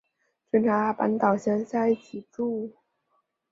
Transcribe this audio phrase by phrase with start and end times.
[0.51, 2.73] 劝他搬到乡下一起住